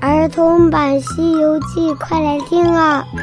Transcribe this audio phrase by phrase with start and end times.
[0.00, 3.04] 儿童版《西游记》，快来听啊！《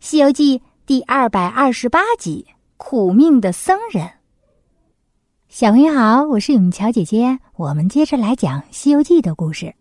[0.00, 2.46] 西游记》第二百二十八集：
[2.78, 4.10] 苦命的僧人。
[5.50, 9.74] 小朋友好，我是永桥姐姐，我们接着来讲《西游记》的故事。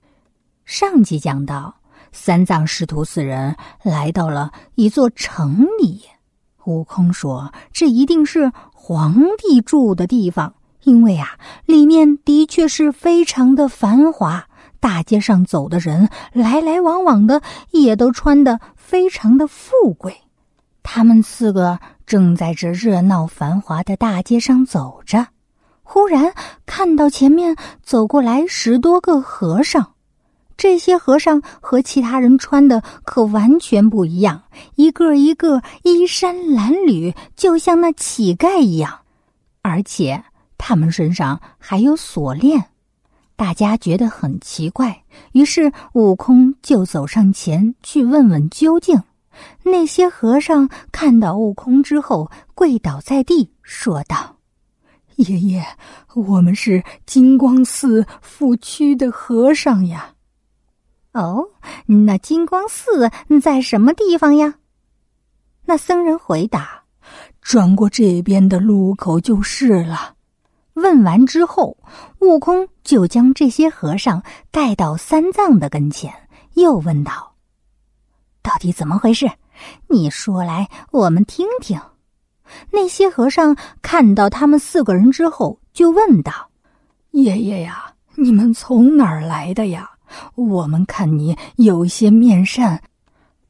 [0.66, 1.74] 上集讲到，
[2.12, 6.02] 三藏师徒四人来到了一座城里，
[6.66, 10.54] 悟空说：“这一定是皇帝住的地方。”
[10.84, 14.48] 因为啊，里面的确是非常的繁华，
[14.80, 20.16] 大街上走的人来来往往的，也都穿的非常的富贵。
[20.82, 25.28] 他们四个正在这热闹繁华的大街上走着，
[25.84, 26.34] 忽然
[26.66, 29.94] 看到前面走过来十多个和尚。
[30.58, 34.44] 这些和尚和其他人穿的可完全不一样，
[34.76, 39.00] 一个一个衣衫褴褛，就像那乞丐一样，
[39.62, 40.24] 而且。
[40.70, 42.64] 他们身上还有锁链，
[43.36, 49.02] 大家觉得很奇怪，于是悟空就走上前去问问究竟。
[49.64, 54.36] 那些和尚看到悟空之后，跪倒在地，说道
[55.18, 55.66] ：“爷爷，
[56.14, 60.14] 我们是金光寺副区的和尚呀。
[61.14, 61.44] ”“哦，
[61.88, 63.10] 那金光寺
[63.42, 64.54] 在什么地方呀？”
[65.66, 66.84] 那僧人回答
[67.42, 70.14] ：“转过这边的路口就是了。”
[70.80, 71.78] 问完之后，
[72.20, 76.14] 悟空就将这些和尚带到三藏的跟前，
[76.54, 77.34] 又问道
[78.42, 79.30] ：“到底怎么回事？
[79.88, 81.80] 你说来，我们听听。”
[82.72, 86.50] 那些和尚看到他们四个人之后，就问道
[87.12, 89.92] ：“爷爷呀，你们从哪儿来的呀？
[90.34, 92.82] 我们看你有些面善，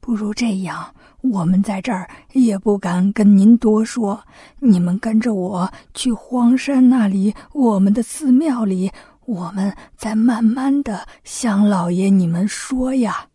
[0.00, 4.18] 不如这样。”我们在这儿也不敢跟您多说，
[4.58, 8.90] 你们跟着我去荒山那里，我们的寺庙里，
[9.26, 13.26] 我们再慢慢的向老爷你们说呀。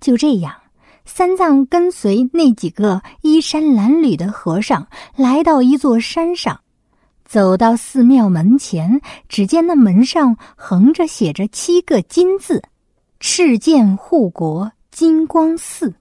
[0.00, 0.52] 就这样，
[1.04, 6.60] 三藏跟随那几个衣衫褴褛的和尚来到一座山上，
[7.24, 12.60] 走到寺庙门前，只见那门上横着写着七个金字
[13.20, 15.94] ：“赤剑护国金光寺。”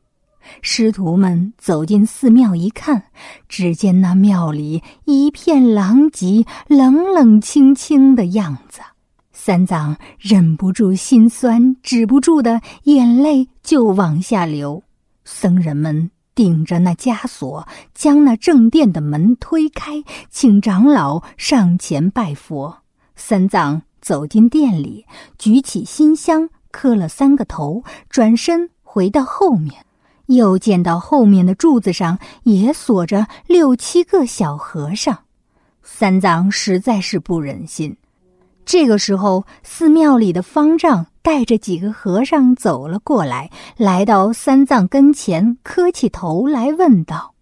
[0.61, 3.03] 师徒们走进寺庙一看，
[3.47, 8.81] 只见那庙里一片狼藉、冷冷清清的样子。
[9.31, 14.83] 三藏忍不住心酸，止不住的眼泪就往下流。
[15.25, 22.77] 僧人们顶着那枷锁，将那正殿的门推开，请长老上前拜佛。
[23.15, 25.05] 三藏走进殿里，
[25.37, 29.85] 举起心香，磕了三个头，转身回到后面。
[30.27, 35.17] 又见到后面的柱子上也锁着六七个小和尚，
[35.81, 37.95] 三藏实在是不忍心。
[38.65, 47.33] 这个时候，寺庙里的方丈带着几个和尚走了过来，来到三藏跟前，磕起头来问道：“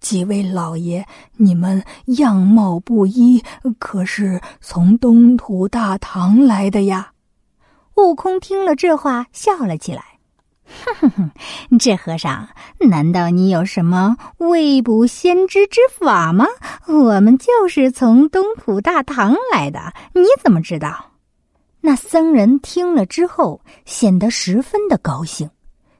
[0.00, 1.84] 几位老爷，你们
[2.18, 3.44] 样貌不一，
[3.78, 7.12] 可是从东土大唐来的呀？”
[7.96, 10.17] 悟空听了这话，笑了起来。
[10.84, 11.10] 哼哼
[11.70, 12.48] 哼，这和尚，
[12.78, 16.46] 难道你有什么未卜先知之法吗？
[16.86, 21.12] 我们就是从东土大唐来的，你怎么知道？
[21.80, 25.48] 那僧人听了之后，显得十分的高兴。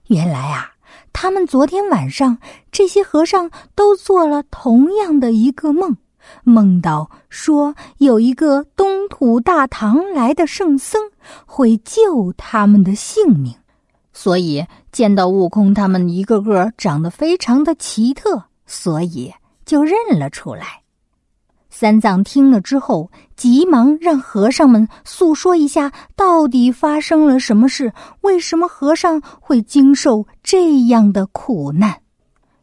[0.09, 0.71] 原来啊，
[1.13, 2.37] 他们昨天晚上
[2.71, 5.97] 这些和尚都做了同样的一个梦，
[6.45, 11.01] 梦到说有一个东土大唐来的圣僧
[11.47, 13.55] 会救他们的性命。
[14.21, 19.33] 所以见到悟空他们一个个长得非常的奇特，所以
[19.65, 20.83] 就认了出来。
[21.71, 27.93] 三藏听了之后，急忙让和尚们诉说一下到底发生了什么事，
[28.23, 32.01] 为什么和尚会经受这样的苦难？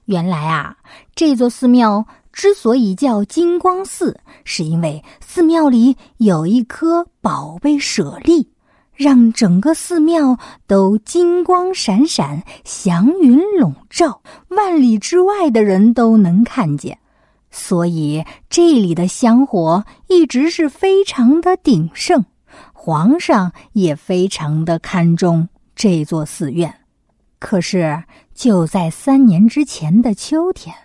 [0.03, 0.75] 原来啊，
[1.15, 8.51] 这座寺庙之所以叫金光寺，是因为寺庙里有一颗宝贝舍利。
[8.95, 10.37] 让整个寺庙
[10.67, 16.97] 都金光闪闪，祥云笼罩，万里之外的人都能看见。
[17.51, 22.25] 所以这里的香火一直是非常的鼎盛，
[22.73, 26.73] 皇上也非常的看重这座寺院。
[27.39, 28.03] 可是
[28.33, 30.75] 就在三年之前的秋天，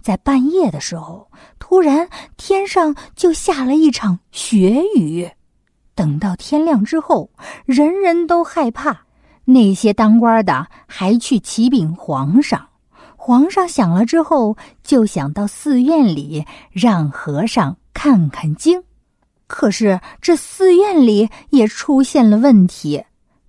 [0.00, 5.28] 在半夜的时候，突然天上就下了一场雪雨。
[5.98, 7.28] 等到天亮之后，
[7.64, 8.96] 人人都害怕。
[9.44, 12.68] 那些当官的还去启禀皇上。
[13.16, 18.80] 皇上想了之后，就想到寺院里让和尚看看经。
[19.48, 23.04] 可是这寺院里也出现了问题，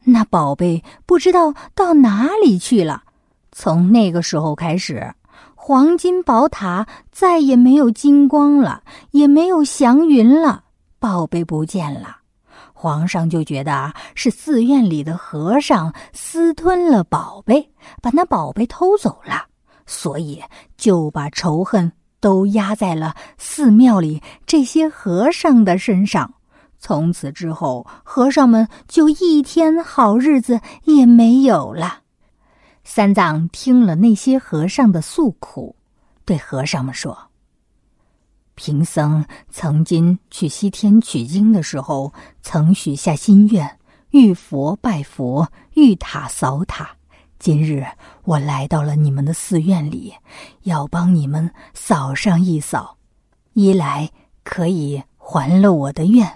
[0.05, 3.03] 那宝贝不知道到哪里去了。
[3.51, 5.13] 从那个时候开始，
[5.53, 8.81] 黄金宝塔再也没有金光了，
[9.11, 10.63] 也没有祥云了，
[10.97, 12.18] 宝贝不见了。
[12.81, 17.69] 皇上就觉得是寺院里的和尚私吞了宝贝，
[18.01, 19.45] 把那宝贝偷走了，
[19.85, 20.41] 所以
[20.77, 21.91] 就把仇恨。
[22.21, 26.33] 都压在了寺庙里这些和尚的身上。
[26.77, 31.99] 从此之后，和尚们就一天好日子也没有了。
[32.83, 35.75] 三藏听了那些和尚的诉苦，
[36.25, 37.17] 对和尚们说
[38.59, 42.11] ：“贫僧曾经去西天取经的时候，
[42.41, 43.79] 曾许下心愿，
[44.09, 46.89] 遇佛拜佛，遇塔扫塔。”
[47.39, 47.85] 今日
[48.25, 50.13] 我来到了你们的寺院里，
[50.63, 52.97] 要帮你们扫上一扫，
[53.53, 54.09] 一来
[54.43, 56.29] 可以还了我的愿，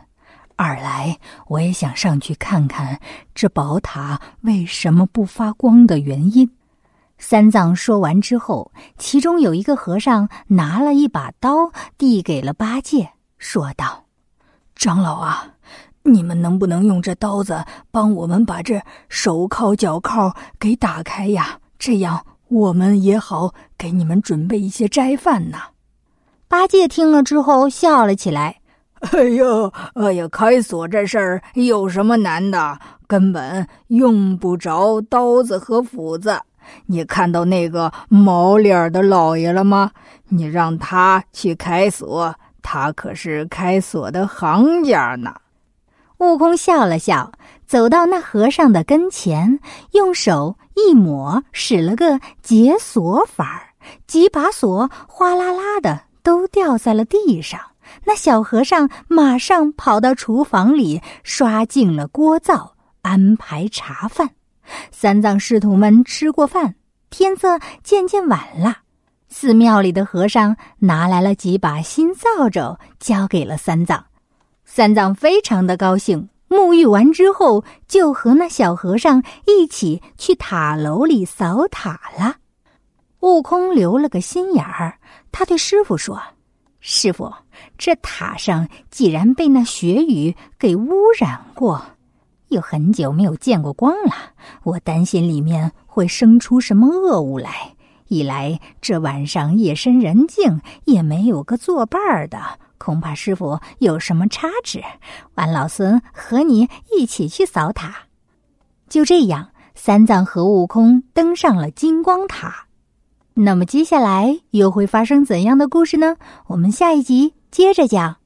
[0.55, 3.01] 二来我也想上去看看
[3.35, 6.49] 这宝塔为什么不发光的原因。
[7.17, 14.05] 三藏说完之后，其中有一个和尚拿了一把刀递给了八戒，说道
[14.75, 15.49] ：“长老啊。”
[16.05, 21.57] 你们能不能用这刀子帮我们把这手铐脚铐给打开呀？
[21.79, 25.57] 这样我们也好给你们准备一些斋饭呢。
[26.49, 28.59] 八戒听了之后笑了起来
[29.11, 29.45] ：“哎呀，
[29.95, 32.77] 哎呀，开锁这事儿有什么难的？
[33.07, 36.37] 根本用不着刀子和斧子。
[36.85, 39.91] 你看到那个毛脸的老爷了吗？
[40.29, 45.33] 你让他去开锁，他可是开锁的行家呢。”
[46.19, 47.31] 悟空笑了笑，
[47.65, 49.59] 走到那和尚的跟前，
[49.91, 53.61] 用手一抹，使了个解锁法儿，
[54.07, 57.59] 几把锁哗啦啦的都掉在了地上。
[58.05, 64.29] 那小和尚马上跑到厨房里，刷净了锅灶，安排茶饭。
[64.91, 66.75] 三藏师徒们吃过饭，
[67.09, 68.77] 天色渐渐晚了。
[69.29, 74.05] 寺庙里的和尚拿来了几把新扫帚，交给了三藏。
[74.65, 82.35] 三藏非常的高兴，沐浴完之后，就和那小和尚一起去塔楼里扫塔了。
[83.21, 84.99] 悟空留了个心眼儿，
[85.31, 86.21] 他对师傅说
[86.79, 87.33] ：“师傅，
[87.77, 91.83] 这塔上既然被那血雨给污染过，
[92.53, 94.13] 有很久没有见过光了，
[94.63, 97.75] 我担心里面会生出什么恶物来。
[98.07, 102.39] 一来这晚上夜深人静，也没有个作伴的。”
[102.77, 104.83] 恐怕师傅有什么差池，
[105.35, 107.95] 俺老孙和你一起去扫塔。
[108.89, 112.67] 就这样，三藏和悟空登上了金光塔。
[113.33, 116.17] 那么接下来又会发生怎样的故事呢？
[116.47, 118.22] 我们下一集接着讲。